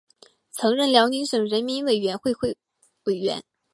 [0.49, 2.33] 曾任辽宁省人民委员会
[3.03, 3.43] 委员。